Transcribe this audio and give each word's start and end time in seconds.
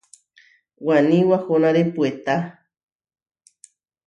Waní 0.85 1.19
wahónare 1.29 1.83
puetá. 1.93 2.35